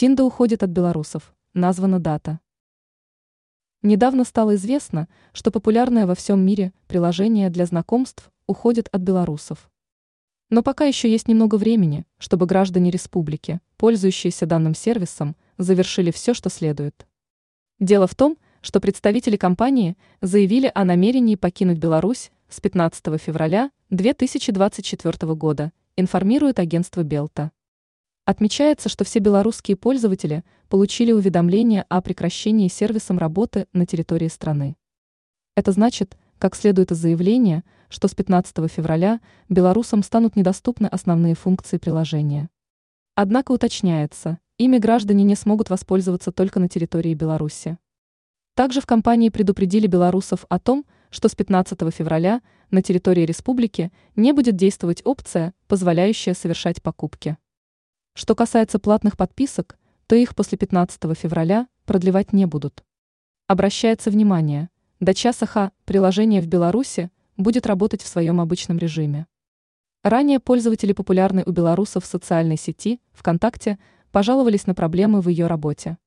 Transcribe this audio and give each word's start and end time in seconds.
Тинда 0.00 0.24
уходит 0.24 0.62
от 0.62 0.70
белорусов, 0.70 1.34
названа 1.52 2.00
дата. 2.00 2.40
Недавно 3.82 4.24
стало 4.24 4.54
известно, 4.54 5.08
что 5.34 5.50
популярное 5.50 6.06
во 6.06 6.14
всем 6.14 6.40
мире 6.40 6.72
приложение 6.86 7.50
для 7.50 7.66
знакомств 7.66 8.30
уходит 8.46 8.88
от 8.92 9.02
белорусов. 9.02 9.70
Но 10.48 10.62
пока 10.62 10.86
еще 10.86 11.12
есть 11.12 11.28
немного 11.28 11.56
времени, 11.56 12.06
чтобы 12.16 12.46
граждане 12.46 12.90
республики, 12.90 13.60
пользующиеся 13.76 14.46
данным 14.46 14.74
сервисом, 14.74 15.36
завершили 15.58 16.10
все, 16.10 16.32
что 16.32 16.48
следует. 16.48 17.06
Дело 17.78 18.06
в 18.06 18.14
том, 18.14 18.38
что 18.62 18.80
представители 18.80 19.36
компании 19.36 19.98
заявили 20.22 20.72
о 20.74 20.86
намерении 20.86 21.34
покинуть 21.34 21.76
Беларусь 21.76 22.32
с 22.48 22.58
15 22.58 23.20
февраля 23.20 23.70
2024 23.90 25.34
года, 25.34 25.72
информирует 25.94 26.58
агентство 26.58 27.02
Белта. 27.02 27.52
Отмечается, 28.24 28.88
что 28.88 29.04
все 29.04 29.18
белорусские 29.18 29.76
пользователи 29.76 30.44
получили 30.68 31.12
уведомление 31.12 31.84
о 31.88 32.00
прекращении 32.00 32.68
сервисом 32.68 33.18
работы 33.18 33.66
на 33.72 33.86
территории 33.86 34.28
страны. 34.28 34.76
Это 35.56 35.72
значит, 35.72 36.16
как 36.38 36.54
следует 36.54 36.92
из 36.92 36.98
заявления, 36.98 37.64
что 37.88 38.08
с 38.08 38.14
15 38.14 38.70
февраля 38.70 39.20
белорусам 39.48 40.02
станут 40.02 40.36
недоступны 40.36 40.86
основные 40.86 41.34
функции 41.34 41.76
приложения. 41.76 42.48
Однако 43.14 43.52
уточняется, 43.52 44.38
ими 44.58 44.78
граждане 44.78 45.24
не 45.24 45.34
смогут 45.34 45.68
воспользоваться 45.68 46.32
только 46.32 46.60
на 46.60 46.68
территории 46.68 47.14
Беларуси. 47.14 47.78
Также 48.54 48.80
в 48.80 48.86
компании 48.86 49.28
предупредили 49.28 49.86
белорусов 49.86 50.46
о 50.48 50.58
том, 50.58 50.84
что 51.10 51.28
с 51.28 51.34
15 51.34 51.78
февраля 51.92 52.42
на 52.70 52.82
территории 52.82 53.22
республики 53.22 53.90
не 54.16 54.32
будет 54.32 54.56
действовать 54.56 55.02
опция, 55.04 55.54
позволяющая 55.66 56.34
совершать 56.34 56.82
покупки. 56.82 57.36
Что 58.14 58.34
касается 58.34 58.78
платных 58.78 59.16
подписок, 59.16 59.78
то 60.06 60.16
их 60.16 60.34
после 60.34 60.58
15 60.58 61.00
февраля 61.16 61.68
продлевать 61.84 62.32
не 62.32 62.44
будут. 62.44 62.84
Обращается 63.46 64.10
внимание, 64.10 64.68
до 64.98 65.14
часа 65.14 65.46
Х 65.46 65.72
приложение 65.84 66.40
в 66.40 66.46
Беларуси 66.46 67.10
будет 67.36 67.66
работать 67.66 68.02
в 68.02 68.08
своем 68.08 68.40
обычном 68.40 68.78
режиме. 68.78 69.26
Ранее 70.02 70.40
пользователи 70.40 70.92
популярной 70.92 71.42
у 71.46 71.50
белорусов 71.50 72.06
социальной 72.06 72.56
сети 72.56 73.00
ВКонтакте 73.12 73.78
пожаловались 74.12 74.66
на 74.66 74.74
проблемы 74.74 75.20
в 75.20 75.28
ее 75.28 75.46
работе. 75.46 75.98